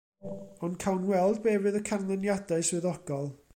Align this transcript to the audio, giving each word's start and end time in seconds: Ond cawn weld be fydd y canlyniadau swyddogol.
Ond 0.67 0.77
cawn 0.83 1.03
weld 1.09 1.43
be 1.45 1.53
fydd 1.67 1.79
y 1.81 1.83
canlyniadau 1.91 2.67
swyddogol. 2.71 3.33